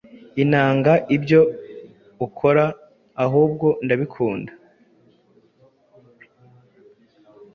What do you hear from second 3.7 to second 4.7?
ndabikunda